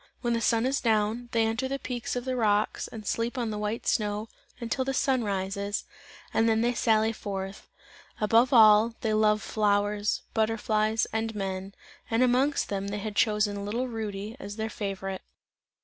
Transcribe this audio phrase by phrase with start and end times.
[0.21, 3.51] When the sun is down, they enter the peaks of the rocks and sleep on
[3.51, 5.83] the white snow, until the sun rises,
[6.33, 7.69] and then they sally forth.
[8.19, 11.75] Above all, they love flowers, butterflies, and men,
[12.09, 15.21] and amongst them they had chosen little Rudy as their favourite.